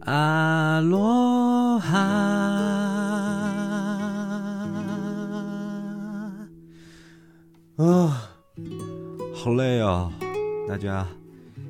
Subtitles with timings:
[0.00, 1.98] 阿罗哈，
[7.76, 8.30] 啊，
[9.34, 10.10] 好累哦，
[10.66, 11.06] 大家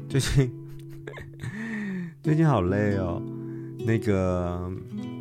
[0.09, 0.51] 最近
[2.23, 3.21] 最近好累哦。
[3.85, 4.71] 那个，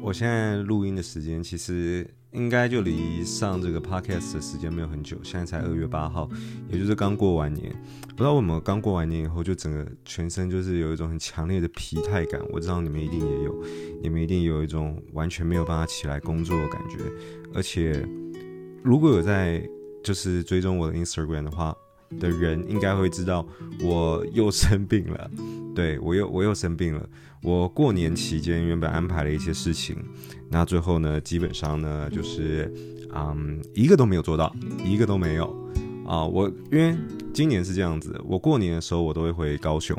[0.02, 2.08] 我现在录音的时间其实。
[2.32, 6.30] 应该就离上这个 podcast 的时间没有很久，现在才二月八号，
[6.70, 7.74] 也就是刚过完年。
[8.10, 12.42] 不知道为什么刚过完年以后，就整个全身就是有一种很强烈的疲态感。
[12.52, 13.64] 我知道你们一定也有，
[14.02, 16.98] 你们一定有一种完全没有办法起来工作的感觉。
[17.54, 18.06] 而且，
[18.84, 19.62] 如果有在
[20.04, 21.76] 就是追踪我的 Instagram 的话
[22.20, 23.46] 的人，应该会知道
[23.84, 25.30] 我又生病了。
[25.76, 27.10] 对，我又我又生病了。
[27.44, 29.96] 我过年期间原本安排了一些事情，
[30.50, 32.72] 那最后呢，基本上呢就是，
[33.16, 34.56] 嗯，一个都没有做到，
[34.86, 35.46] 一个都没有
[36.06, 36.24] 啊。
[36.24, 36.96] 我因为
[37.34, 39.98] 今年是这样子，我过年的时候我都会回高雄，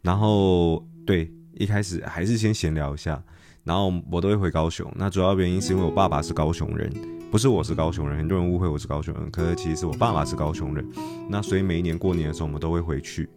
[0.00, 3.22] 然后对，一开始还是先闲聊一下，
[3.62, 4.90] 然后我都会回高雄。
[4.96, 6.90] 那主要原因是因为我爸爸是高雄人，
[7.30, 10.90] 不是我是高雄人，很多人误会我是高雄人，可是其实我爸爸是高雄人。
[11.28, 13.28] 那所以每一年过年的时候我们都会回去。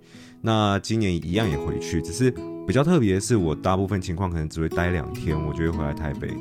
[0.45, 2.33] 那今年一样也回去，只是。
[2.65, 6.33] 比较特别的是，我大部分情况可能只会待两天，我就会回来台北。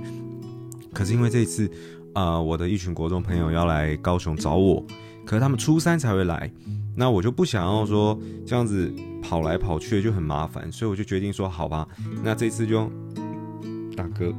[0.93, 1.67] 可是因为这一次，
[2.15, 4.87] 啊、呃，我的一群国中朋友要来高雄找我，
[5.27, 6.49] 可是他们初三才会来，
[6.95, 8.89] 那我就不想要说这样子
[9.21, 11.89] 跑来跑去就很麻烦，所以我就决定说，好吧，
[12.23, 12.89] 那这次就
[13.97, 14.33] 大哥，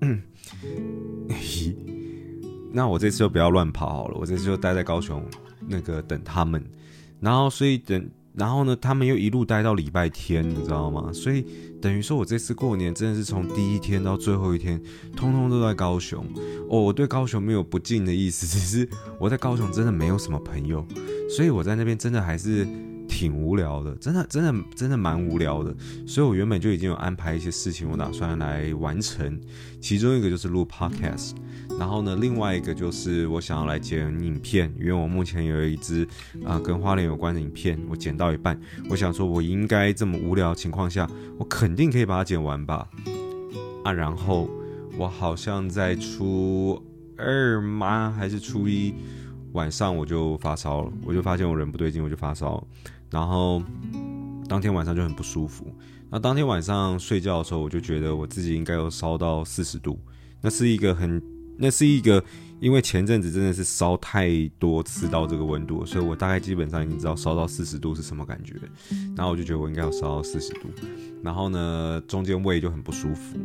[2.70, 5.24] 那我这次就不要乱跑好了，我这次就待在高雄
[5.66, 6.62] 那个等他们，
[7.20, 8.06] 然后所以等。
[8.34, 11.10] 然后呢，他们又一路待到礼拜天，你知道吗？
[11.12, 11.44] 所以
[11.82, 14.82] 等于说，我这次过年真的是从第一天到最后一天，
[15.14, 16.24] 通通都在高雄。
[16.68, 20.86] 哦，我对高雄没有不敬的意思，只是我在高雄真的没有什么朋友，
[21.28, 22.66] 所以我在那边真的还是
[23.12, 25.76] 挺无聊的，真的真的真的蛮无聊的。
[26.06, 29.38] 所以我原本就已经有安排一些事情，我打算来完成，
[29.80, 31.32] 其中一个就是录 podcast。
[31.78, 36.08] 然后呢，另外一个就是我想要来剪影片，因为我目前有一支
[36.44, 38.58] 啊、跟花莲有关的影片，我剪到一半，
[38.88, 41.08] 我想说，我应该这么无聊情况下，
[41.38, 42.88] 我肯定可以把它剪完吧。
[43.84, 44.48] 啊，然后
[44.96, 46.82] 我好像在初
[47.16, 48.14] 二吗？
[48.16, 48.94] 还是初一
[49.52, 52.66] 晚上我就发烧了，我就发现我人不对劲，我就发烧，
[53.12, 53.62] 然后
[54.48, 55.66] 当天晚上就很不舒服。
[56.10, 60.00] 那当天晚上睡觉的时候，我就觉得我自己应该有烧到四十度，
[60.40, 61.22] 那是一个很。
[61.58, 62.20] 那是一个，
[62.60, 68.54] 因为前阵子真的是烧太多次到这个温度，所以我大概基本上已经知道烧到四十度是什么感觉。
[69.14, 70.70] 然后我就觉得我应该要烧到四十度，
[71.22, 73.36] 然后呢，中间胃就很不舒服。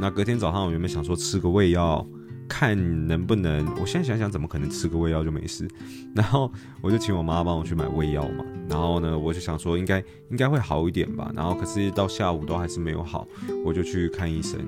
[0.00, 2.04] 那隔天早上我原本想说吃个胃药，
[2.50, 3.64] 看能不能。
[3.80, 5.68] 我现在想想，怎么可能吃个胃药就没事？
[6.14, 6.52] 然后
[6.82, 8.44] 我就请我妈帮我去买胃药嘛。
[8.68, 11.32] 然后呢，我就想说应该应该会好一点吧。
[11.34, 13.26] 然后可是到下午都还是没有好，
[13.64, 14.60] 我就去看医生。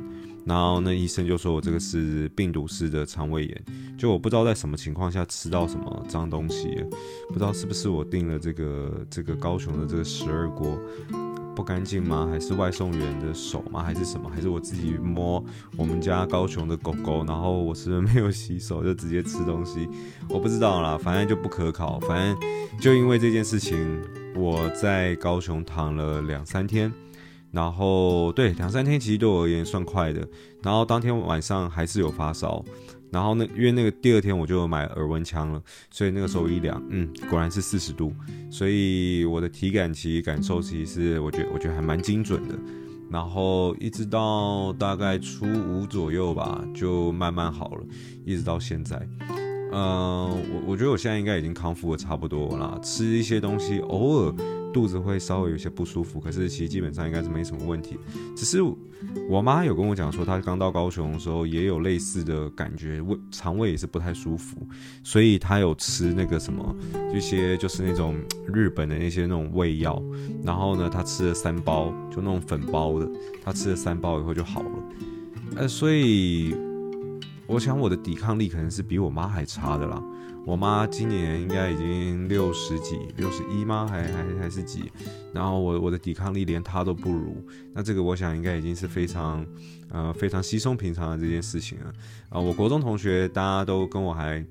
[0.44, 3.64] 然后那医生就说我这个是病毒式的肠胃炎，
[3.96, 6.84] 就我不知道在什么情况下吃到什么脏东西，
[7.28, 10.76] 不知道是不是我订了这个这个高雄的这个十二锅
[11.54, 12.28] 不干净吗？
[12.30, 13.82] 还是外送员的手吗？
[13.82, 14.28] 还是什么？
[14.28, 15.44] 还是我自己摸
[15.76, 19.88] 我们家高雄的狗狗，然后我是不是没有洗手就直接吃东西？
[20.28, 22.00] 我不知道啦，反正就不可考。
[22.00, 24.02] 反正就因为这件事情，
[24.34, 26.92] 我在高雄躺了两三天。
[27.50, 30.26] 然后对两三天其实对我而言算快的，
[30.62, 32.64] 然后当天晚上还是有发烧，
[33.12, 38.10] 然后那因为那个第二天我就买耳温枪了，所以那个时候一量，嗯，果然是四十度，
[38.50, 42.54] 所以我的体感其实感受其实是我觉得我觉得还蛮精准的，
[43.10, 47.84] 然后一直到大概初五左右吧，就慢慢好了，
[48.24, 48.96] 一直到现在，
[49.28, 54.34] 嗯、呃，我我觉得我现在应该已经康复的差不多了，吃一些东西偶尔。
[54.72, 57.98] 肚子会稍微有些不舒服，可是其实基本上应该是没什么问题。
[58.36, 58.60] 只是
[59.28, 64.66] 我妈有跟我讲说，她刚到高雄的时候也有类似的感觉，胃肠胃也是不太舒服，
[65.02, 66.74] 所以她有吃那个什么
[67.14, 68.16] 一些就是那种
[68.52, 70.02] 日本的那些那种胃药。
[70.42, 73.10] 然后呢，她吃了三包，就那种粉包的，
[73.44, 74.70] 她吃了三包以后就好了。
[75.56, 76.54] 呃，所以
[77.46, 80.02] 我想我的抵抗力可能是比我妈还差的啦。
[80.44, 83.86] 我妈今年应该已经六十几，六十一吗？
[83.88, 84.90] 还还还是几？
[85.32, 87.36] 然后我我的抵抗力连她都不如，
[87.72, 89.46] 那这个我想应该已经是非常，
[89.90, 91.86] 呃，非常稀松平常的这件事情了。
[92.28, 94.44] 啊、呃，我国中同学大家都跟我还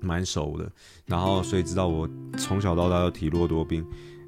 [0.00, 0.70] 蛮熟的，
[1.06, 3.84] 然后所以知道我从小到大都体弱多病。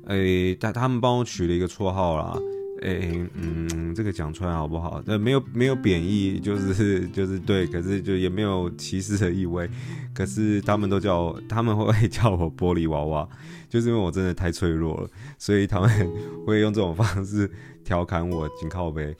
[0.06, 2.36] 诶，但他们帮我取了一个绰号啦，
[2.82, 5.02] 哎、嗯，这个讲出来好不好？
[5.06, 9.68] 呃，没有没有贬义，就是 就是对，可是就也没有歧视的意味。
[10.14, 13.28] 可是他们都叫，他们会叫我玻璃娃娃，
[13.68, 15.88] 就是因为我真的太脆弱了，所以他们
[16.46, 17.50] 会用这种方式
[17.90, 19.12] 调侃我，紧靠背。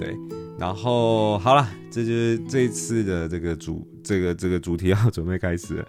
[0.00, 0.18] 对，
[0.58, 5.86] 然后好了，这就是这次的这个主这个这个主题要准备开始，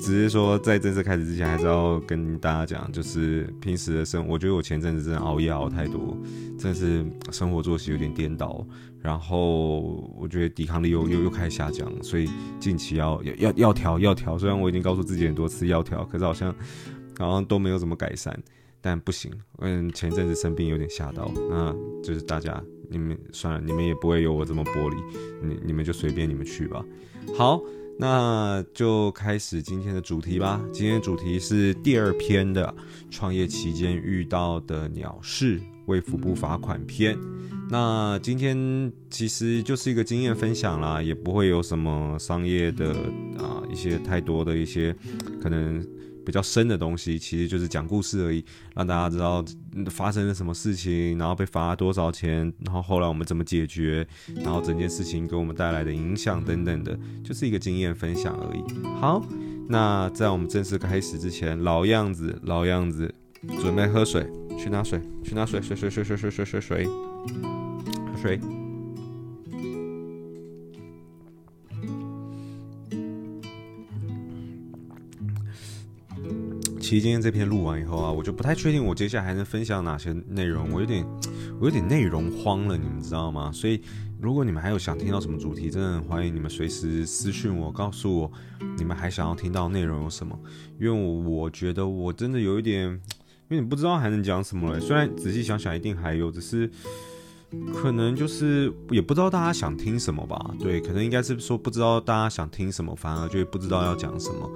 [0.00, 6.18] 只是说在正式开始之前，还是要跟大家讲，就是平时的生，我觉得我前阵子真的熬夜熬太多。
[6.58, 8.66] 真的是生活作息有点颠倒，
[9.00, 9.78] 然后
[10.18, 12.28] 我觉得抵抗力又又又开始下降，所以
[12.58, 14.36] 近期要要要要调要调。
[14.36, 16.52] 虽然我已经告诉自己很多次要调，可是好像
[17.16, 18.36] 好像都没有怎么改善。
[18.80, 24.96] 但不行，嗯，前阵子生病有点吓到，那就是大家你们算了，你们也不会有我这么玻璃，
[25.42, 26.84] 你你们就随便你们去吧。
[27.36, 27.60] 好。
[28.00, 30.64] 那就开始今天的主题吧。
[30.72, 32.72] 今天的主题是第二篇的
[33.10, 37.18] 创业期间遇到的鸟事，为福部罚款篇。
[37.68, 42.92] 那今天其实就是一个经验分享啦，也不会有什么商业的
[43.36, 44.94] 啊一些太多的一些
[45.42, 45.84] 可能。
[46.28, 48.44] 比较深的东西，其实就是讲故事而已，
[48.74, 49.42] 让大家知道
[49.86, 58.62] 发生了什么事情，然后被罚了多少钱，然后后来我们怎么解决，然后整件事情给我们带来的影响等等的，就是一个经验分享而已。
[59.00, 59.24] 好，
[59.70, 63.14] 那在我们正式开始之前，老样子，老样子，
[63.62, 68.67] 准备喝水，去拿水，去拿水，水水水水水水水水，喝水。
[76.88, 81.04] 其实今天这篇录完以后啊，我就不太确定我接下来还能分享哪些内容，我有点，
[81.60, 83.52] 我有点内容慌了，你们知道吗？
[83.52, 83.82] 所以
[84.18, 88.32] 如果你们还有想听到什么主题，真的很欢迎你们随时私讯我，告诉我
[88.78, 90.34] 你们还想要听到内容有什么，
[90.80, 93.00] 因为我我觉得我真的有一点，因
[93.50, 94.80] 为你不知道还能讲什么了。
[94.80, 96.70] 虽然仔细想想一定还有，只是
[97.74, 100.54] 可能就是也不知道大家想听什么吧。
[100.58, 104.50] 对，可能应该是说不知道大家想听什么，反而就不知道要讲什么。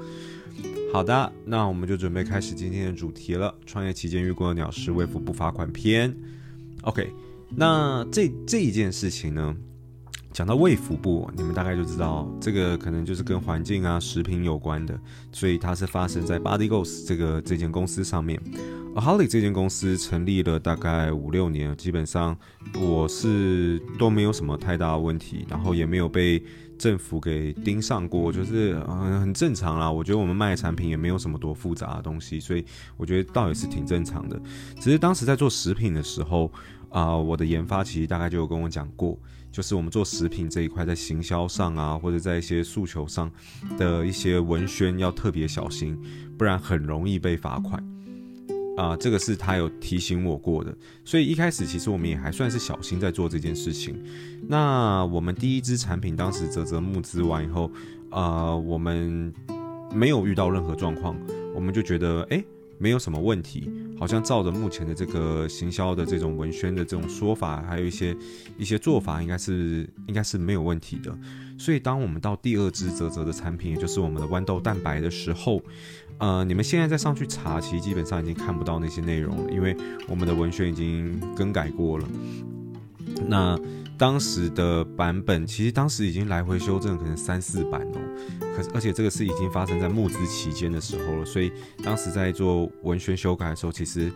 [0.93, 3.53] 好的，那我们就准备开始今天的主题了。
[3.65, 6.15] 创业期间遇过的鸟事，卫福部罚款篇。
[6.83, 7.11] OK，
[7.57, 9.57] 那这这一件事情呢，
[10.35, 15.01] 讲到卫服部，你们大概就知道这个可能就是跟环境啊、食品有关的，
[15.33, 18.39] 所以它是发生在 Bodygos 这个这间公司上面。
[18.95, 22.37] Aholic 这间公司成立了大概五六年，基本上
[22.79, 26.45] 我是都没有什么太大问题，然后也没有被。
[26.79, 29.91] 政府给盯上过，就是嗯很正常啦。
[29.91, 32.65] 我觉得我们卖的产品也没有什么多复杂的东西，所以
[32.97, 34.41] 我觉得倒也是挺正常的。
[34.81, 36.51] 只是当时在做食品的时候
[36.89, 39.19] 啊、呃，我的研发其实大概就有跟我讲过，
[39.51, 43.31] 就是我们做食品这一块，在行销上啊，或者在一些诉求上
[43.79, 45.99] 的一些文宣要特别小心，
[46.37, 47.83] 不然很容易被罚款。
[48.77, 50.75] 啊、这个是他有提醒我过的，
[51.05, 54.03] 所以一开始其实我们也还算是小心在做这件事情。
[54.49, 57.71] 那我们第一支产品当时泽泽募资完以后，
[58.11, 59.33] 啊，我们
[59.95, 61.17] 没有遇到任何状况，
[61.55, 62.45] 我们就觉得诶，
[62.79, 68.17] 没有什么问题，好像照着目前的这个行销的这种文宣的这种说法，还有一些
[68.59, 71.17] 一些做法，应该是应该是没有问题的。
[71.59, 75.63] 所以当我们到第二支啧啧的产品，也就是我们的豌豆蛋白的时候，
[76.19, 79.77] 呃，你们现在再上去查，其实基本上已经看不到那些内容了，因为
[80.09, 82.09] 我们的文宣已经更改过了。
[83.29, 83.57] 那
[84.03, 88.01] 当时的版本，其实当时已经来回修正，可能三四版哦。
[88.57, 91.53] 可是，而且这个是已经发生在募资期间的时候了，所以
[91.85, 94.13] 当时在做文宣修改的时候，其实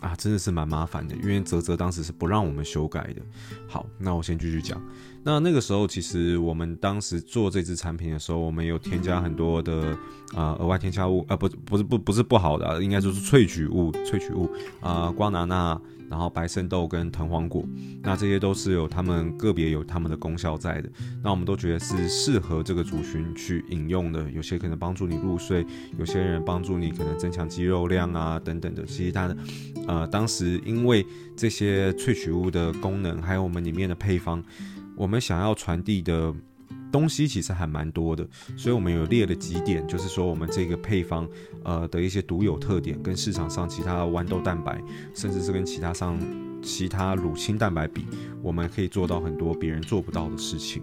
[0.00, 3.20] 啊，真的是蛮麻烦的，因为泽泽当时是不让我们修改的。
[3.68, 4.82] 好，那我先继续讲。
[5.26, 9.88] 那那个时候，其实我们当时做这支产品的时候，我们有添加很多的
[10.36, 14.48] 啊、呃、额外添加物啊、呃，不不是不不是不好的、啊，应该就是萃取物萃取物
[14.80, 15.76] 啊、呃，瓜拿纳，
[16.08, 17.64] 然后白肾豆跟藤黄果，
[18.04, 20.88] 那这些都是有他们个别有他们的功效在的。
[21.24, 25.66] 那我们都觉得是适合这个族群去饮用的，有些可能帮助你入睡，
[25.98, 28.84] 有些人帮助你可能增强肌肉量啊等等的。
[28.86, 29.36] 其实它的
[29.88, 31.04] 呃当时因为
[31.36, 34.40] 这些萃取物的功能，还有我们里面的配方。
[34.96, 36.34] 我们想要传递的
[36.90, 38.26] 东西其实还蛮多的，
[38.56, 41.28] 所以我们有列了几点，就是说我们这个配方
[41.62, 44.82] 呃的一些独有特点，跟市场上其他的豌豆蛋白，
[45.14, 46.18] 甚至是跟其他上
[46.62, 48.06] 其他乳清蛋白比，
[48.42, 50.82] 我们可以做到很多别人做不到的事情。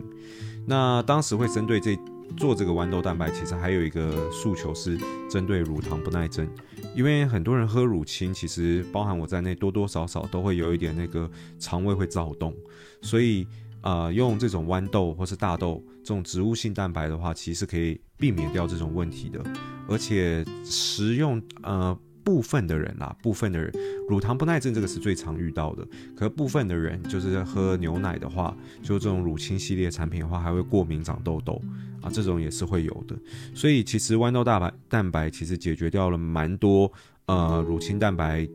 [0.65, 1.97] 那当时会针对这
[2.37, 4.97] 做这个豌豆蛋白，其实还有一个诉求是
[5.29, 6.47] 针对乳糖不耐症，
[6.95, 12.53] 因为很多人喝乳清，其实包含我在内，多多少少都会有一点那个肠胃会躁动，
[13.01, 13.47] 所以。
[13.83, 19.43] 呃，用这种豌豆或是大豆这种植物性蛋白的话，其实可以避免掉这种问题的。
[19.89, 23.69] 而且食用呃部分的人啦，部分的人
[24.07, 25.85] 乳糖不耐症这个是最常遇到的。
[26.15, 31.61] 可部分的人就是喝牛奶的话，就这种乳清系列产品的话，还会过敏、长痘痘
[32.01, 33.17] 啊，这种也是会有的。
[33.53, 36.89] 所以其实豌豆大白蛋白其实解决掉了蛮多
[37.25, 38.47] 呃乳清蛋白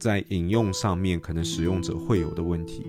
[0.00, 2.84] 在饮用上面可能使用者会有的问题。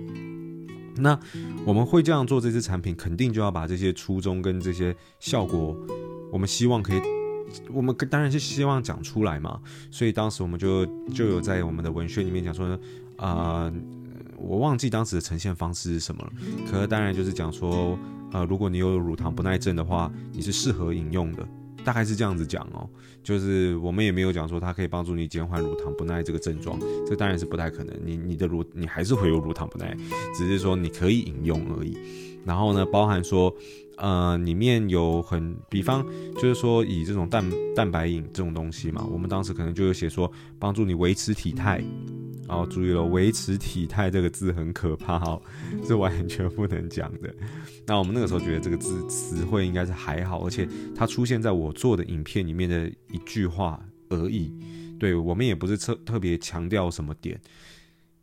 [0.96, 1.18] 那
[1.64, 5.76] 我们会这样做这支产品，肯定就要把这些初衷跟这些效果，
[6.30, 7.00] 我们希望可以。
[7.70, 12.78] 我们当然是希望讲出来嘛，所以当时我们就就有在我们的文宣里面讲说，
[13.16, 13.70] 啊、
[14.38, 16.32] 我忘记当时的呈现方式是什么了，
[16.70, 17.98] 可是当然就是讲说，
[18.32, 21.46] 呃，如果你有乳糖不耐症的话，你是适合饮用的，
[21.84, 22.88] 大概是这样子讲哦，
[23.22, 29.96] 就是我们也没有讲说它可以帮助你减缓乳糖不耐这个症状，这当然是不太可能，你你的乳你还是会有乳糖不耐，
[30.36, 31.96] 只是说你可以饮用而已，
[32.44, 33.54] 然后呢，包含说。
[33.98, 37.44] 呃，里面有很，比方就是说以这种蛋
[37.76, 41.80] 蛋白饮这种东西嘛，我们当时可能就有写说帮助你维持体态，
[42.48, 45.40] 然后注意了，维持体态这个字很可怕哦，
[45.86, 47.34] 是完全不能讲的。
[47.86, 54.52] 那我们那个时候觉得这个字词汇应该是还好，而且它出现在我做的影片里面的一句话而已，
[54.98, 57.40] 对，我们也不是特特别强调什么点。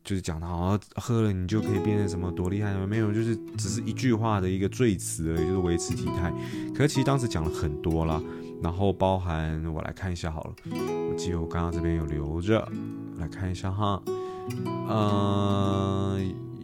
[0.01, 6.33] 就是讲到喝了你就可以变成什么多厉害，没有，就是只是一句话的一个赘词而已，就是维持体态。
[6.73, 8.19] 可是其实当时讲了很多啦，
[8.61, 10.53] 然后包含我来看一下好了，
[11.09, 12.67] 我记得我刚刚这边有留着，
[13.17, 14.01] 来看一下哈，
[14.87, 16.19] 呃，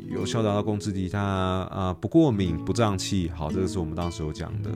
[0.09, 4.69] 有效达到控制体态啊、不过敏不胀气，好，这个是我们当时有讲的。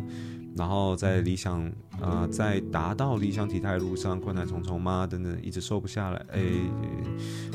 [0.56, 1.72] 然后在理想，
[2.02, 5.08] 呃，在达到理想体态路上困难重重吗？
[5.08, 6.42] 等等，一直瘦不下来，哎，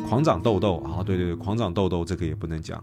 [0.08, 2.82] 狂长痘痘啊，对对对，狂长痘痘这个也不能讲。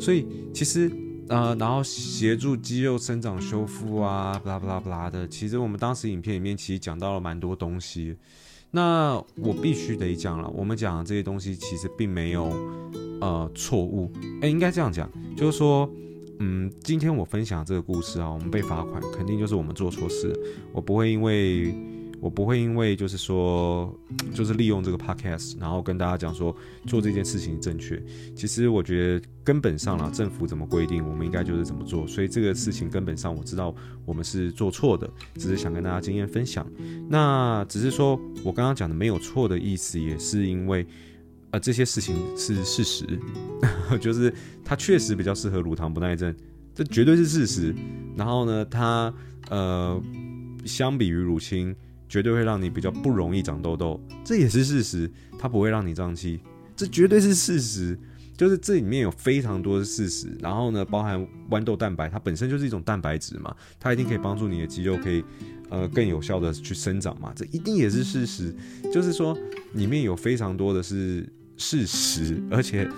[0.00, 0.90] 所以其实，
[1.28, 5.26] 呃，然后协助肌肉生长修复啊，不啦不啦不啦的。
[5.28, 8.16] 其实我们当时影片里面其实讲到了蛮多东西。
[8.70, 12.44] 那我必须得讲了，我们讲的这些东西其实并没有
[13.20, 14.10] 呃错误，
[14.42, 15.90] 哎，应该这样讲，就是说。
[16.40, 20.36] 嗯，今天我分享这个故事啊，我们被罚款，肯定就是我们做错事。
[20.72, 21.72] 我不会因为，
[22.24, 23.94] 我不会因为就是说，
[24.32, 28.02] 就是利用这个 podcast，然后跟大家讲说做这件事情正确。
[28.34, 32.06] 其实我觉得根本上啦，政府怎么规定，我们应该就是怎么做。
[32.06, 33.74] 所以这个事情根本上我知道
[34.06, 36.66] 我们是做错的，只是想跟大家经验分享。
[37.10, 40.86] 那只是说我刚刚讲的没有错的意思，也是因为。
[41.50, 43.06] 啊，这些事情是事实，
[44.00, 46.34] 就是它确实比较适合乳糖不耐症，
[46.74, 47.72] 这绝对是事实。
[48.16, 49.14] 然后呢，它
[49.50, 50.02] 呃，
[50.64, 51.72] 相比于乳清，
[52.14, 55.10] 绝对会让你比较不容易长痘痘，这也是事实。
[55.36, 56.38] 它不会让你胀气，
[56.76, 57.98] 这绝对是事实。
[58.36, 60.28] 就是这里面有非常多的事实。
[60.38, 65.24] 然后呢，包含豌豆蛋白，它本身就是一种蛋白质嘛，它一定可以帮助你的肌肉可以。
[65.70, 68.54] 呃，更有效的去生长嘛，这一定也是事实。
[68.92, 69.36] 就是说，
[69.72, 72.88] 里面有非常多的是事实，而且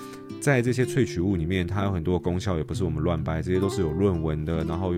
[0.41, 4.63] 在这些萃取物里面，它有很多功效，也不是我们乱掰，这些都是有论文的。
[4.65, 4.93] 然后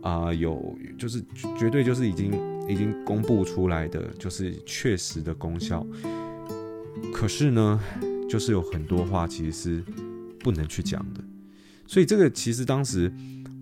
[0.00, 1.20] 啊、有就是
[1.58, 2.30] 绝对就是已经
[2.68, 5.86] 已经公布出来的，就是确实的功效。
[7.12, 7.80] 可是呢，
[8.28, 9.84] 就是有很多话其实是
[10.40, 11.20] 不能去讲的。
[11.86, 13.12] 所以这个其实当时。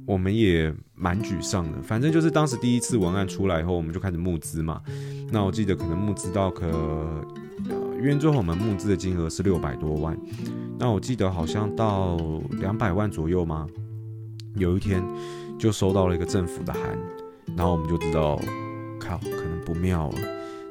[0.04, 4.82] 我们也蛮沮丧的，反正就是当时第一次文案出来以后，我们就开始募资嘛。
[5.30, 7.24] 那我记得可能募资到可，呃，
[7.98, 10.18] 因为最后我们募资的金额是六百多万。
[10.76, 12.16] 那我记得好像到
[12.60, 13.68] 两百万左右吗？
[14.56, 15.00] 有一天
[15.56, 16.98] 就收到了一个政府的函，
[17.56, 18.36] 然后我们就知道，
[19.02, 20.18] 靠，可能不妙了。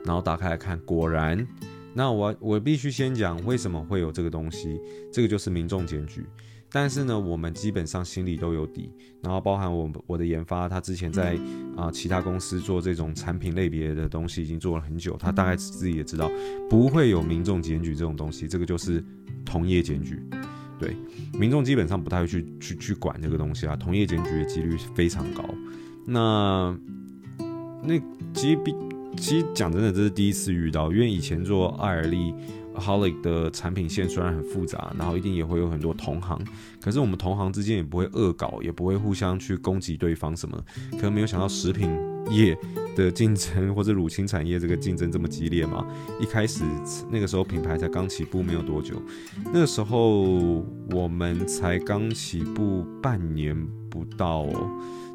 [0.06, 1.46] 然后打开来看，果然，
[1.94, 4.80] 那我我必须先讲为什么会有这个东西，
[5.12, 6.26] 这个就是民众检举。
[6.74, 8.90] 但是呢，我们基本上心里都有底，
[9.22, 11.38] 然后包含我我的研发，他之前在
[11.76, 16.32] 啊、其他公司做这种产品类别的东西已经做了很久，他大概自己也知道
[16.70, 19.04] 不会有民众检举这种东西，这个就是
[19.44, 20.24] 同业检举，
[20.80, 20.96] 对，
[21.38, 25.44] 民众基本上不太会去去去管这个东西啊，同业检举的几率非常高。
[26.06, 26.74] 那
[27.84, 28.00] 那
[28.34, 28.76] 其实比
[29.18, 32.34] 其实讲真的，这是第一次遇到，因为以前做爱尔利。
[32.74, 36.42] Holic 的产品线虽然很复杂，然后一定也会有很多同行，
[36.80, 40.58] 可是我们同行之间也不会恶搞，也不会互相去攻击对方什么。
[40.92, 41.92] 可能没有想到食品
[42.32, 42.58] 业
[42.96, 45.86] 的竞争或者乳清产业这个竞争这么激烈嘛。
[46.18, 46.64] 一开始
[47.12, 48.96] 那个时候品牌才刚起步没有多久，
[49.54, 53.54] 那个时候我们才刚起步半年
[53.90, 54.72] 不到哦，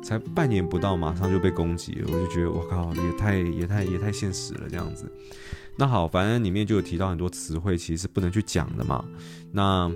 [0.06, 5.10] 才半年不到，马上就被攻击了，我就觉得我靠，也太也太也太现实了这样子。
[5.76, 9.04] 那好，反正里面就有提到很多词汇，其实是不能去讲的嘛。
[9.50, 9.90] 那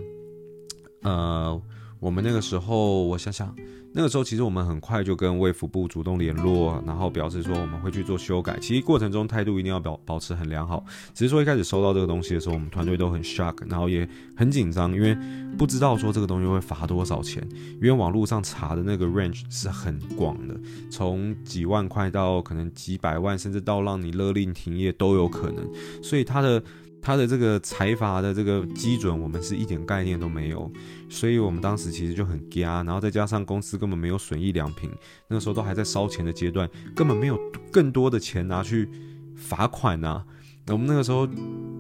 [1.03, 1.63] 呃，
[2.01, 3.55] 我们那个时候，我想想，
[3.93, 8.59] 那个时候其实我们很快就跟卫福部主动联络，然后表示说我们会去做修改。
[8.59, 10.83] 其实过程中态度一定要保保持很良好。
[11.13, 15.15] 只是说一开始收到这个东西的时候，我们团队都很 shock，然后也很紧张，因为
[15.59, 17.47] 不知道说这个东西会罚多少钱。
[17.75, 20.59] 因为网络上查的那个 range 是很广的，
[20.91, 25.69] 从几万块到可能几百万，甚至到让你勒令停业都有可能。
[26.03, 26.63] 所以它的。
[27.03, 30.71] 他的这个财阀的这个基准，我们是一点概念都没有，
[31.09, 34.91] 所以我们当时其实就很惊，然后再加上公司根本没有损益良品，
[35.29, 37.39] 那个时候都还在烧钱的阶段，根本没有
[37.73, 38.89] 更多的钱拿去
[39.35, 40.25] 罚款啊。
[40.71, 41.27] 我们那个时候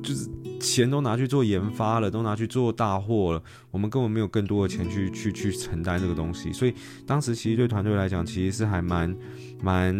[0.02, 0.28] 就是
[0.60, 6.74] 钱都拿去做研发了，都拿去做大货了，我们根本没有更多的钱去去去承担这个东西，所以
[7.06, 9.16] 当时其实对团队来讲，其实是还蛮。
[9.62, 9.94] 蛮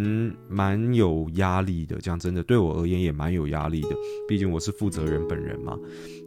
[0.48, 3.88] 蛮有压力的，讲真的，对我而言也蛮有压力的。
[4.26, 5.76] 毕竟我是负责人本人嘛。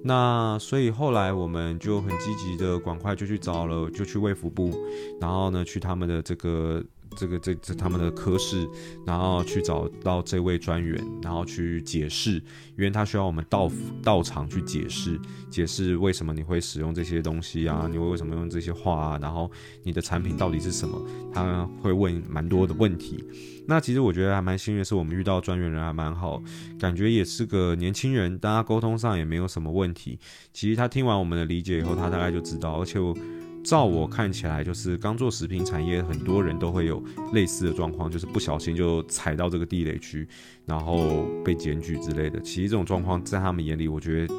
[0.04, 4.72] 那所以后来我们就很积极的，赶快就去找了，就去卫福部，
[5.20, 6.84] 然后呢，去他们的这个。
[7.16, 8.68] 这个这这他们的科室，
[9.06, 12.34] 然后去找到这位专员，然后去解释，
[12.78, 13.72] 因为他需要我们到
[14.04, 19.50] 到场去解释，解释为什么你会使用这些东西啊，你会为什么用这些话啊，然后
[19.84, 21.02] 你的产品到底是什么，
[21.34, 23.24] 他会问蛮多的问题。
[23.66, 26.42] 那其实我觉得还蛮幸运是，我们遇到专员人还蛮好，
[26.78, 30.20] 感觉也是个年轻人，大家沟通上也没有什么问题。
[30.52, 33.16] 其实他听完我们的理解以后，他大概就知道，而且我。
[33.64, 37.02] 照我看起来，就是刚做食品产业，很多人都会有
[37.32, 40.28] 类似的状况，就是不小心就踩到这个地雷区，
[40.66, 42.40] 然后被检举之类的。
[42.42, 44.34] 其实这种状况在他们眼里，我觉得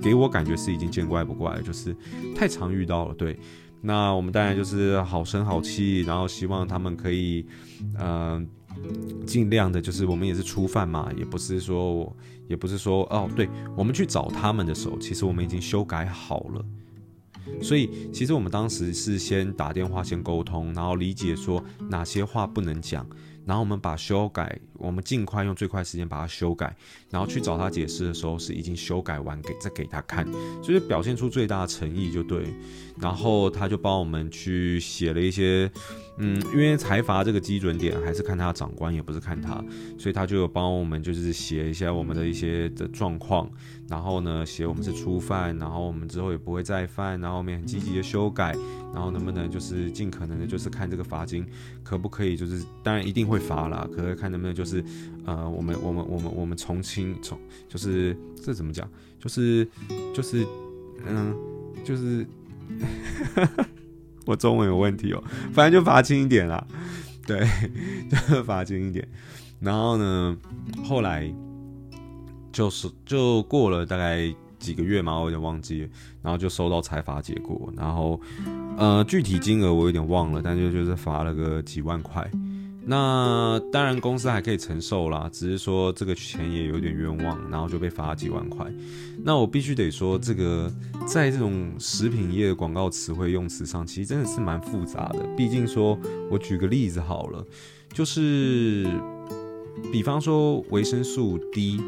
[0.00, 1.94] 给我感觉是已经见怪不怪了，就是
[2.36, 3.14] 太常遇到了。
[3.14, 3.36] 对，
[3.80, 7.44] 那我们当然就是好声好气，然后希望他们可以，
[7.98, 8.46] 嗯、
[9.26, 12.14] 尽量的，就是我们也是初犯嘛，也不是说，
[12.46, 16.64] 也不是说，哦，对，我们去找他们的时候，其实我们已经修改好了。
[17.62, 23.06] 所以，其实我们当时是先打电话先沟通，然后理解说哪些话不能讲，
[23.44, 26.76] 然后我们把修改，我们尽快用最快时间把它修改，
[27.10, 30.26] 然后去找他解释的时候是已经修改完给再给他看，
[30.62, 32.54] 所以表现出最大的诚意就对。
[33.00, 35.70] 然后他就帮我们去写了一些。
[36.20, 39.64] 嗯，因为财阀这个基准点还是看他长官，也不是看他，
[39.96, 43.48] 所以他就有帮我们就是写一下我们的一些的状况，
[43.88, 48.52] 然后呢写我们是初犯，然后我们之后也不会再犯，然后我们也很积极的修改，
[48.92, 51.46] 然后能不能就是尽可能的，就是看这个罚金
[51.84, 54.82] 可不可以，就是当然一定会罚啦，可是看能不能就是
[55.24, 57.38] 呃我们我们我们我们从轻从
[57.68, 58.90] 就是这怎么讲，
[59.20, 59.68] 就是
[60.12, 60.44] 就是
[61.06, 61.36] 嗯
[61.84, 62.26] 就是。
[64.28, 66.62] 我中文有问题哦，反正就罚轻一点啦，
[67.26, 67.48] 对，
[68.28, 69.08] 就罚轻一点。
[69.58, 70.36] 然后呢，
[70.84, 71.32] 后来
[72.52, 75.88] 就是就过了大概几个月嘛，我有点忘记，
[76.20, 78.20] 然后就收到裁罚结果，然后
[78.76, 82.30] 呃具体金额我有点忘了，但就就是罚了个几万块。
[82.90, 88.66] 那当然，公司还可以承受啦，只是说这个钱也有点冤枉，然后就被罚了几万块。
[89.22, 90.72] 那我必须得说，这个
[91.06, 95.22] 在这种食品业的广告词汇用词上，其实真的是蛮复杂的。
[95.36, 95.98] 毕竟说，
[96.30, 97.44] 我举个例子好了，
[97.92, 98.86] 就是
[99.92, 101.82] 比方说维生素 D，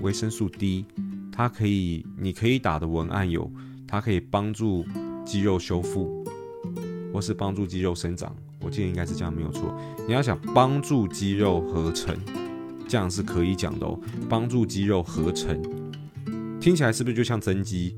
[0.00, 0.84] 维生素 D，
[1.32, 3.50] 它可以，你可以打的文案有，
[3.88, 4.84] 它可以帮助
[5.24, 6.22] 肌肉修复，
[7.10, 8.36] 或是帮助肌肉生长。
[8.60, 9.74] 我记得应该是这样，没有错。
[10.06, 12.16] 你要想帮助肌肉合成，
[12.86, 13.98] 这样是可以讲的哦。
[14.28, 15.60] 帮助肌肉合成，
[16.60, 17.96] 听起来是不是就像增肌？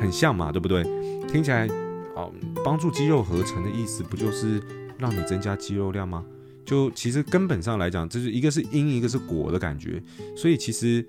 [0.00, 0.82] 很像嘛，对不对？
[1.26, 1.66] 听起来，
[2.14, 2.30] 哦，
[2.64, 4.62] 帮助肌肉合成的意思不就是
[4.98, 6.24] 让你增加肌肉量吗？
[6.66, 10.02] 就其实根本上来讲，这是一个是因，一个是果的感觉。
[10.36, 11.04] 所以其实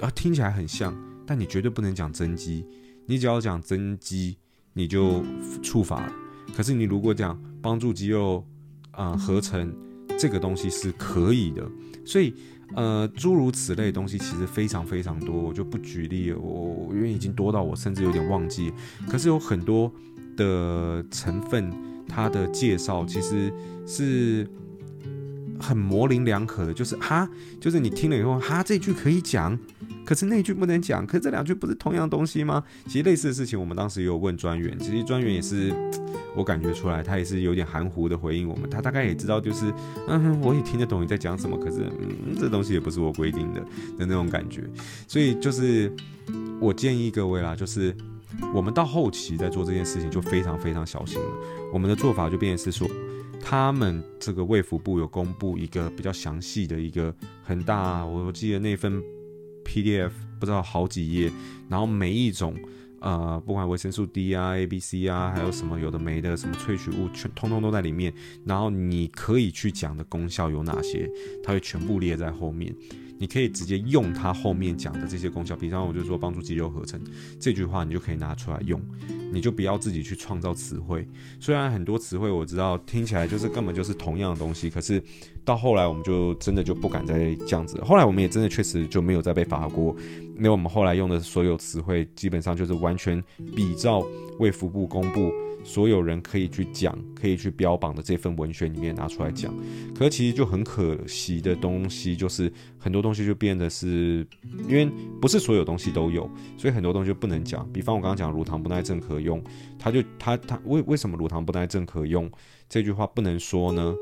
[0.00, 2.66] 啊，听起来很像，但你绝对不能讲增肌。
[3.06, 4.36] 你只要讲增肌，
[4.72, 5.24] 你就
[5.62, 6.12] 触法了。
[6.56, 8.44] 可是你如果讲帮助肌肉
[8.90, 9.72] 啊、呃、合成
[10.18, 11.66] 这个东西是可以的，
[12.04, 12.34] 所以
[12.74, 18.72] 呃诸如此类的东西其实非常非常多，我就不举例了，我因为已经多到我甚至有点忘记。
[19.08, 19.90] 可是有很多
[20.36, 21.72] 的成分，
[22.08, 23.52] 它的介绍其实
[23.86, 24.46] 是
[25.60, 27.28] 很模棱两可的，就是哈，
[27.60, 29.58] 就是你听了以后哈这句可以讲。
[30.04, 32.62] 可是那句不能讲，可是这两句不是同样东西吗？
[32.86, 35.72] 其实类似的事情，我们当时也有问专员，其实专员也是，
[36.34, 39.72] 我感觉出来，他也是有点含糊的回应我们，他大概也知道，就是，
[40.08, 43.60] 嗯，我也听得懂你在讲什么，可是，嗯，这东西也不是我规定的
[43.96, 44.64] 的那种感觉，
[45.06, 45.90] 所以就是
[46.60, 47.94] 我建议各位啦，就是
[48.52, 51.28] 我们到后期在做这件事情就非常非常小心了，
[51.72, 52.88] 我们的做法就变成是说，
[53.42, 59.02] 他们这个卫福部有公布一个比较详细的一个很大，我记得那份。
[59.64, 61.30] PDF 不知道好几页，
[61.68, 62.54] 然后每一种
[63.00, 68.12] 呃，不管维生素 D 啊、A、B、C 啊，还有什么有的没的，什么萃取物，全通通都在里面。
[68.44, 71.08] 然后你可以去讲的功效有哪些，
[71.44, 72.74] 它会全部列在后面。
[73.18, 77.00] 你可以直接用它后面讲的这些功效，比方我就说帮助肌肉合成
[77.40, 78.78] 这句话，你就可以拿出来用。
[79.32, 81.06] 你就不要自己去创造词汇。
[81.40, 85.02] 虽然很多词汇我知道听起来就是根本就是同样的东西，可是
[85.44, 87.80] 到后来我们就真的就不敢再这样子。
[87.82, 89.96] 后来我们也真的确实就没有再被罚过。
[90.36, 93.22] 因为我们后来用的所有词汇，基本上就是完全
[93.54, 94.04] 比照
[94.38, 99.54] 卫福部公布，所有人可以去讲、可以去标榜的这份文献里面拿出来讲。
[99.94, 104.26] 可是其实就很可惜的东西，就是很多东西就变得是，
[104.66, 104.90] 因为
[105.20, 107.68] 不是所有东西都有，所以很多东西就不能讲。
[107.70, 109.42] 比方我刚刚讲乳糖不耐症可以用，
[109.78, 112.30] 他就他他为为什么乳糖不耐症可用
[112.68, 113.94] 这句话不能说呢？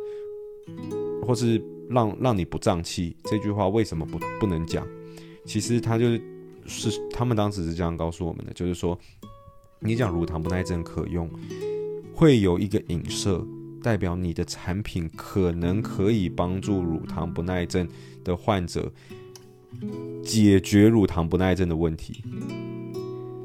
[1.27, 4.87] 或是让让你不胀气这句话为什么不不能讲？
[5.45, 6.21] 其实他就是
[6.67, 8.99] 是他们当时是这样告诉我们的，就是说，
[9.81, 11.29] 你讲乳糖不耐症可用，
[12.15, 13.45] 会有一个影射，
[13.83, 17.89] 代表你的产品可能可以帮助乳糖不耐症
[18.23, 18.93] 的患者
[20.23, 22.23] 解决乳糖不耐症的问题，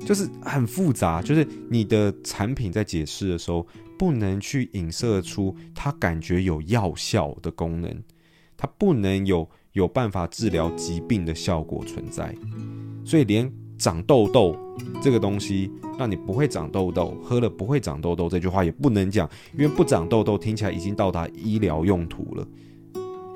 [0.05, 3.65] 就是很复杂，就是你的产品在解释的时候，
[3.97, 8.03] 不能去影射出它感觉有药效的功能，
[8.55, 9.49] 它不能有。
[9.75, 12.33] 有办法治疗疾病的效果存在，
[13.03, 14.55] 所以连长痘痘
[15.01, 22.47] 这个东西，让你不会长痘痘，喝了不会长痘痘这句话也不能讲，因为不长痘痘听起来已经到达医疗用途了。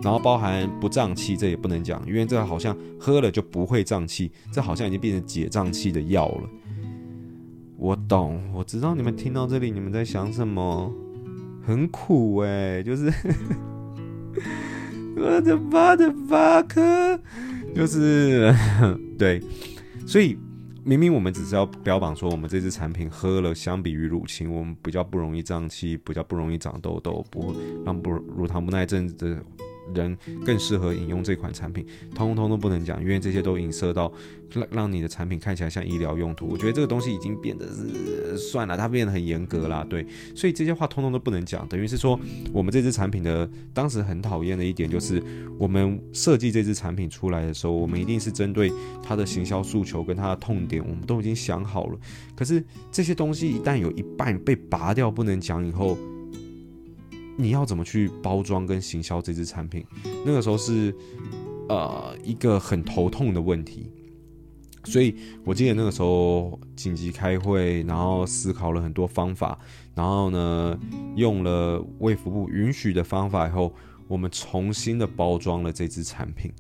[0.01, 6.49] 然后包含不胀气，这也不能讲，因为这好像喝了就不会胀气，这好像已经变成解胀气的药了。
[7.77, 10.93] 我懂，我知道你们听到这里，你们在想什么？
[11.65, 13.11] 很苦欸，就是。
[15.17, 17.19] 我的妈的 fuck，
[17.75, 18.55] 就是
[19.17, 19.41] 对，
[20.07, 20.37] 所以
[20.85, 29.43] 明明我们只是要标榜说，我们这支产品喝了，相比于乳清，我们比较不容易胀气，比较不容易长痘痘，不会让不乳糖不耐症的。
[29.93, 34.11] 人更适合饮用这款产品，通通都不能讲，因为这些都影射到
[34.51, 36.47] 让让你的产品看起来像医疗用途。
[36.47, 37.67] 我觉得这个东西已经变得
[38.37, 41.67] 算了，它变得很严格啦，对，所以这些话通通都不能讲。
[41.67, 42.19] 等于是说，
[42.51, 45.21] 我们这支产品的当时很讨厌的一点就是，
[45.57, 48.71] 我们设计这支产品出来的时候，我们一定是针对
[49.03, 51.99] 它的行销诉求跟它的痛点，我们都已经想好了。
[52.35, 55.97] 可是这些东西一旦有一半被拔掉不能讲以后，
[57.39, 59.85] 你要怎么去包装跟行销这支产品？
[60.25, 60.93] 那个时候是
[61.69, 63.89] 呃一个很头痛的问题，
[64.83, 69.57] 所以我记得那个时候紧急开会，然后思考了很多方法，
[69.95, 70.77] 然后呢
[71.15, 73.73] 用了卫福部允许的方法以后，
[74.09, 76.51] 我们重新的包装了这支产品。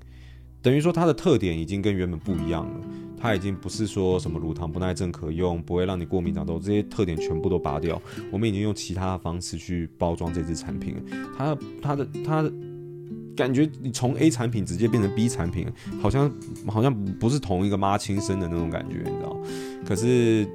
[0.61, 2.81] 等于说它的特点已经跟原本不一样了，
[3.19, 8.01] 它已经不是说什么乳糖不耐症可用，不会让你过敏长痘，这些特点全部都拔掉。
[8.31, 10.95] 我们已经用其他的方式去包装这支产品。
[11.37, 12.51] 它它的它的
[13.35, 15.67] 感觉，你从 A 产品直接变成 B 产品，
[16.01, 16.31] 好像
[16.67, 19.37] 好像不是同一个妈亲生的那种感觉，你知道？
[19.85, 20.47] 可是。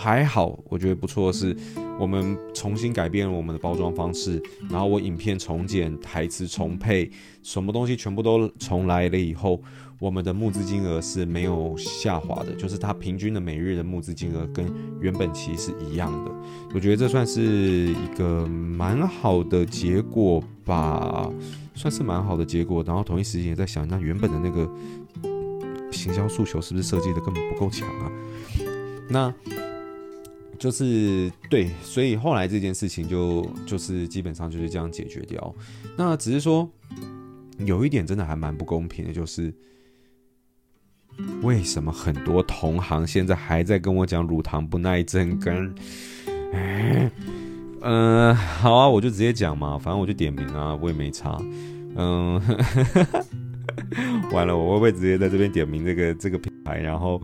[0.00, 1.56] 还好，我觉得不错的是，
[1.98, 7.10] 我们重新改变了我们的包装方式，然后我影片重剪，台词重配，
[7.42, 9.60] 什么东西全部都重来了以后，
[9.98, 16.32] 我们的募资金额是没有下滑的，就是它平均的每日的募资金额跟原本其实是一样的。
[16.72, 21.28] 我觉得这算是一个蛮好的结果吧，
[21.74, 22.84] 算是蛮好的结果。
[22.86, 24.70] 然后同一时间也在想，那原本的那个
[25.90, 28.12] 行销诉求是不是设计的根本不够强啊？
[29.10, 29.34] 那。
[30.58, 35.54] 就是对，所以后来这件事情就就是基本上就是这样解决掉。
[35.96, 36.68] 那只是说
[37.58, 39.54] 有一点真的还蛮不公平的，就是
[41.42, 45.74] 为什么很多同行现在还在跟我讲乳糖不耐症跟，
[47.82, 51.40] 嗯、好啊，我就直接讲嘛，反正我就点名啊，我也没差。
[51.96, 52.40] 嗯，
[54.32, 57.22] 完了，我会不会直接在这边点名这个这个品牌，然后，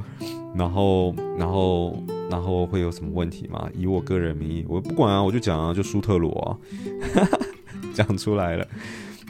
[0.54, 2.00] 然后，然后。
[2.34, 3.70] 然后会有什么问题吗？
[3.72, 6.58] 以我个人名义，我不管啊，我就讲啊，就舒特罗啊，
[7.94, 8.66] 讲出来了。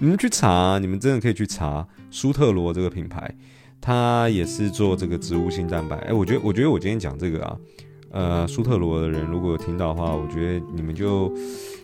[0.00, 3.30] 你们去查，你们真的可以去查舒特罗这个品牌，
[3.78, 5.96] 它也是做这个植物性蛋白。
[5.98, 7.54] 哎，我觉得，我觉得我今天讲这个啊。
[8.14, 11.32] 呃，舒特罗的人如果听到的话，我觉得你们就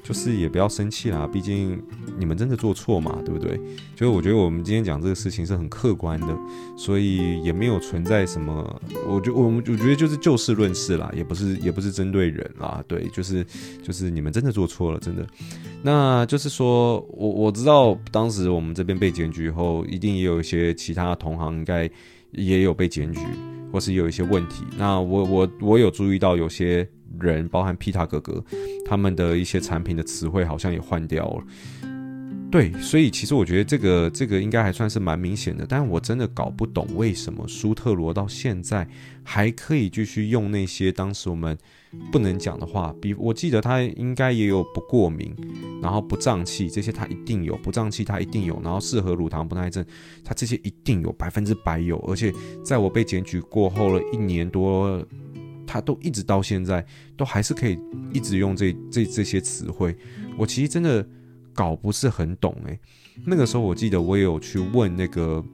[0.05, 1.83] 就是也不要生气啦，毕竟
[2.17, 3.59] 你们真的做错嘛，对不对？
[3.97, 6.29] 就是我觉得我们今天讲这个事情是很客观的，
[6.77, 13.45] 所以也没有存在什么，我觉我们我觉得就是就事论事啦，也不是也不是针对人啦，对，就是
[13.83, 15.27] 就是你们真的做错了，真的。
[15.83, 21.91] 那就是说我我知道当时我们这边被检举以后，一定也有一些其他同行应该
[22.31, 23.21] 也有被检举。
[23.73, 24.65] 或是有一些问题。
[24.77, 28.43] 那我我我有注意到有些人，包含皮塔哥哥，
[28.87, 31.45] 他们的一些产品的词汇好像也换掉了。
[32.51, 38.89] 对，所以其实我觉得这个这个应该还算是蛮明显的，但我真的搞不懂为什么舒特罗到现在
[39.23, 41.57] 还可以继续用那些当时我们
[42.11, 45.33] 不能讲的话，比我记得他应该也有不过敏，
[45.81, 49.85] 然后不胀气这些他一定有，不胀气他一定有，然后适合乳糖不耐症，
[50.25, 52.33] 他这些一定有，百分之百有，而且
[52.65, 55.01] 在我被检举过后了一年多，
[55.69, 56.85] 他都一直到现在
[57.17, 57.79] 都还是可以
[58.13, 59.97] 一直用这这这些词汇，
[60.37, 61.07] 我其实真的。
[61.55, 62.81] 搞不是很懂诶、欸，
[63.27, 65.45] 那个时候我记得我也有去问那个，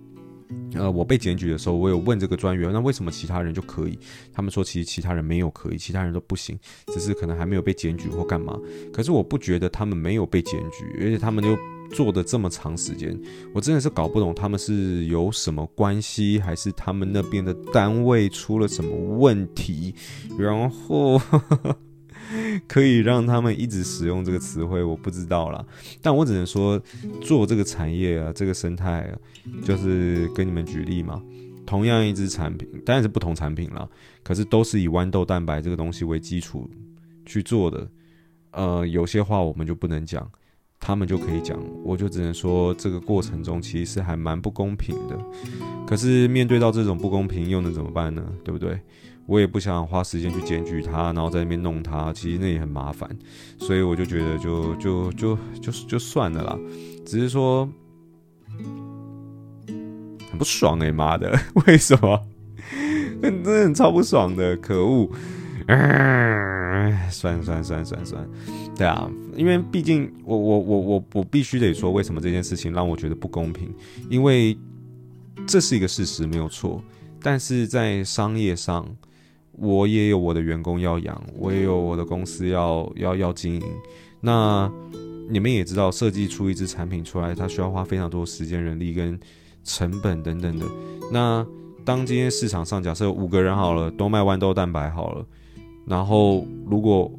[0.75, 3.99] 呃，我被检举的时候，我有问这个专员，那为什么其他人就可以？
[4.33, 8.59] 他们说其实其他人没有可以，其他人都不行，只是可能还没有被检举或干嘛。
[8.93, 11.57] 可是我不觉得他们没有被检举，而且他们又
[11.91, 13.19] 做的这么长时间，
[13.55, 19.95] 我真的是搞不懂他们是有什么关系，还是他们那边的单位出了什么问题，
[20.39, 21.21] 然后。
[22.67, 25.65] 可以让他们一直使用这个词汇，我不知道啦，
[26.03, 26.81] 但我只能说，
[27.21, 29.19] 做这个产业啊，这个生态啊，
[29.65, 31.23] 就是跟你们举例嘛，
[31.65, 33.89] 同样一支产品，当然是不同产品啦，
[34.23, 36.69] 可是都是以豌豆蛋白这个东西为基础
[37.25, 37.89] 去做的。
[38.53, 40.27] 呃，有些话我们就不能讲，
[40.81, 45.19] 他们就可以讲，我就只能说，这个过程中其实还蛮不公平的。
[45.87, 48.25] 可是面对到这种不公平，又能怎么办呢？
[48.43, 48.81] 对不对？
[49.27, 53.11] 我也不想花时间去检举他，然后在那边弄他，其实那也很麻烦，
[53.59, 56.57] 所以我就觉得就就就就就算了啦。
[57.05, 57.69] 只是说
[60.31, 61.37] 很不爽哎、妈的，
[61.67, 62.23] 为什么？
[63.21, 65.11] 真的很超不爽的，可恶！
[67.11, 68.29] 算算算算算，
[68.77, 73.75] 对啊，因为毕竟我我我我我必须得说，为什么这件事情让我觉得不公平？
[74.09, 74.57] 因为
[75.49, 76.81] 这是一个事实，没有错，
[77.21, 78.87] 但是在商业上。
[79.59, 83.63] 我也有我的员工要养，我也有我的公司要要要经营。
[84.21, 84.71] 那
[85.29, 89.19] 你们也知道，设计出一支产品出来，它需要花非常多时间、人力跟
[89.65, 90.67] 成本等等的。
[91.11, 91.47] 那
[91.85, 95.25] 当今天市场上假设五个人好了，都卖豌豆蛋白好了，
[95.87, 97.11] 然后如果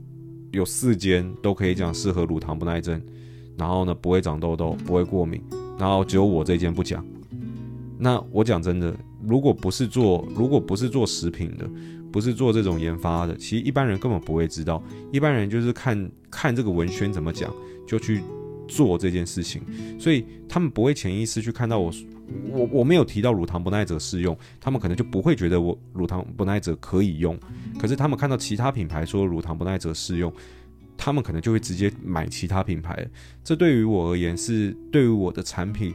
[0.52, 3.02] 有四间都可以讲适合乳糖不耐症，
[3.58, 5.42] 然后呢不会长痘痘、不会过敏，
[5.78, 7.06] 然后只有我这间不讲。
[7.98, 8.94] 那我讲真的，
[9.28, 11.70] 如果不是做，如果不是做食品的。
[12.10, 14.82] 不是做这种研发的，其实一般人根本不会知道。
[15.12, 17.54] 一般人就是看看这个文宣怎么讲，
[17.86, 18.22] 就去
[18.66, 19.62] 做这件事情。
[20.00, 21.92] 所以他们不会潜意识去看到我，
[22.50, 27.38] 我我没有提到乳糖不耐者适用，他们可能就不会觉得我乳糖不耐者可以用。
[27.78, 30.34] 可是他们看到其他品牌说乳糖不耐者适用，
[30.96, 33.06] 他们可能就会直接买其他品牌。
[33.44, 35.94] 这对于我而言是对于我的产品，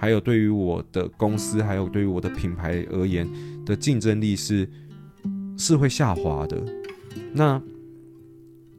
[0.00, 3.28] 还有对于我的公司，还有对于我的品牌而言
[3.64, 4.66] 的竞争力是。
[5.58, 6.56] 是会下滑的，
[7.34, 7.60] 那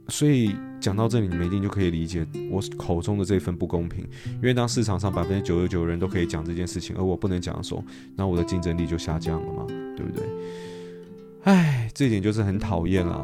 [0.08, 4.04] 所以讲到这里，你们一定就可以理解我口中的这份不公平。
[4.38, 7.84] 因为当市场上百分之九十九的人都可以讲这件事情，而我不能讲的时候，
[8.16, 9.64] 那我的竞争力就下降了嘛，
[9.96, 10.26] 对不对？
[11.44, 13.24] 唉，这一点就是很讨厌啦。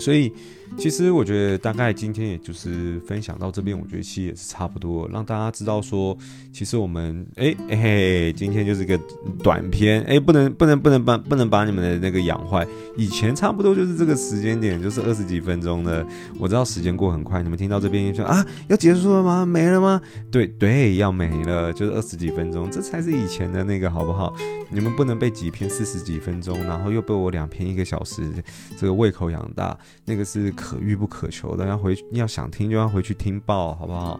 [0.00, 0.32] 所以。
[0.76, 6.16] 其实我觉得大概今天也就是分享到这边，我觉得其实也是差不多，让大家知道说，
[6.52, 8.98] 其实我们哎哎嘿，今天就是个
[9.42, 12.66] 短片，哎，不能不能不能把不能把你们的那个养坏。
[12.96, 16.04] 以前差不多就是这个时间点，就是二十几分钟的。
[16.38, 19.46] 我知道时间过很快，你们听到这边就说啊，要结束了吗？
[19.46, 20.00] 没了吗？
[20.30, 24.34] 对对，要没了，就是二十几分钟，这才是以前的那个好不好？
[24.74, 28.28] 你们不能被几篇四十几分钟，然后又被我两篇一个小时，
[28.76, 30.52] 这个胃口养大，那个是。
[30.56, 34.18] 可遇不可求的，要回要想听就要回去听报，好不好？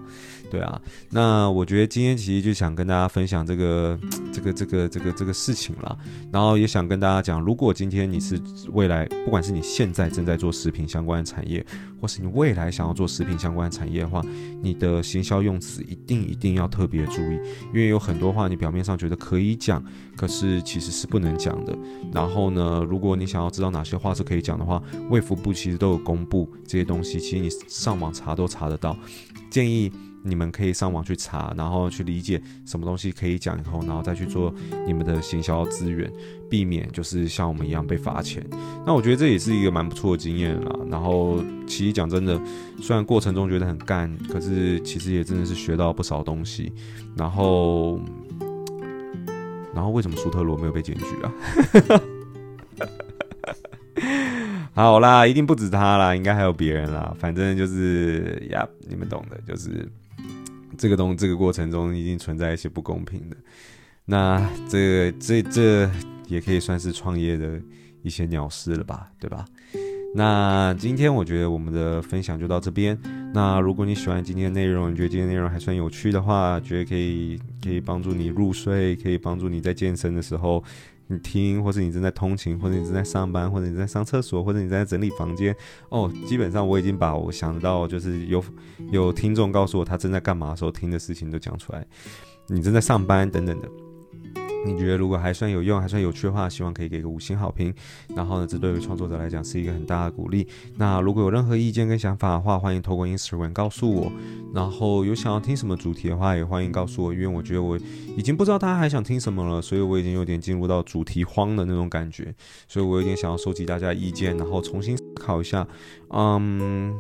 [0.51, 0.81] 对啊，
[1.11, 3.99] 那我觉得今天其实就想跟大家分享这个
[4.33, 5.99] 这个这个这个这个事情了，
[6.31, 8.41] 然后也想跟大家讲，如果今天你是
[8.73, 11.65] 未来，不管是你现在正在做食品相关的产业，
[12.01, 14.23] 或是你未来想要做食品相关的产业的话，
[14.63, 19.85] 你的行销用词一定一定要特别注意，因为有很多话你表面上觉得可以讲，
[20.17, 21.77] 可是其实是不能讲的。
[22.13, 24.81] 然后呢，如果你想要知道哪些话是可以讲的话，
[25.11, 28.97] 卫福部其实都有公布这些东西，其实你上网查都查得到，
[29.51, 29.91] 建议。
[30.27, 34.53] 你们可以上网去查，然后去理解什么东西可以讲以后，然后再去做
[34.87, 36.11] 你们的行销资源，
[36.49, 38.43] 避免就是像我们一样被罚钱。
[38.87, 40.75] 那我觉得这也是一个蛮不错的经验啦。
[40.91, 42.41] 然后其实讲真的，
[42.81, 46.73] 虽然过程中觉得很干，可是其实也真的是学到不少东西。
[47.19, 48.01] 然后，
[49.75, 51.31] 然后为什么舒特罗没有被检举啊？
[54.73, 57.15] 好啦，一定不止他啦，应该还有别人啦。
[57.19, 59.87] 反正就是呀，你们懂的，就是。
[60.77, 63.37] 这个东这个过程中一定存在一些不公平的，
[64.05, 65.91] 那这、这这
[66.27, 67.61] 也可以算是创业的
[68.03, 69.45] 一些鸟事了吧，对吧？
[70.17, 72.97] 那今天我觉得我们的分享就到这边。
[73.33, 80.63] 那如果你喜欢今天的内容，你觉得今天内容还算有趣的话，觉得可以可以帮助你入睡，可以帮助你在健身的时候
[81.21, 85.55] 听，或是你正在通勤，或者你正在上班，或者你在上厕所，或者你在整理房间。
[85.89, 88.43] 哦，基本上我已经把我想到就是有
[88.91, 91.87] 有听众告诉我他正在干嘛的时候听的事情都讲出来。
[92.47, 93.69] 你正在上班等等的。
[94.65, 97.73] 你觉得如果还算有用，还算有趣的话，希望可以给个五星好评。
[98.15, 100.47] 然后呢，这对于创作者来讲是一个很大的鼓励。
[100.77, 104.11] 那如果有任何意见跟想法的话，欢迎透过 Instagram 告诉我。
[104.55, 107.79] 然后有想要听什么主题的话，也欢迎告诉我，因为我觉得我
[108.17, 112.35] 已经不知道大家还想听什么了，所以我已经有点进入到主题荒的那种感觉。
[112.67, 115.67] 所以我有点想要收集大家意见，然后重新思考一下。
[116.11, 116.95] 嗯，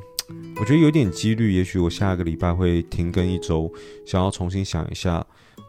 [0.60, 3.72] 我觉得有点几率，也许我下个礼拜会停更一周，
[4.04, 5.24] 想要重新想一下。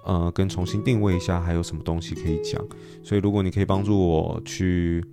[0.06, 2.63] 呃，跟重新定位一下，还有什么东西可以讲？
[3.04, 5.04] 所以，如果你可以帮助我去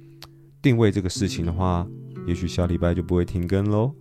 [0.60, 1.86] 定位这个事情的话，
[2.26, 3.94] 也许下礼拜就不会停更喽。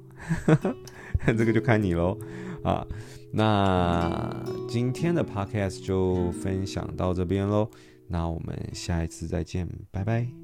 [1.26, 2.18] 这个就看你喽。
[2.64, 2.86] 啊，
[3.32, 7.70] 那今天的 podcast 就分享到这边喽。
[8.08, 10.41] 那我们下一次再见，拜拜。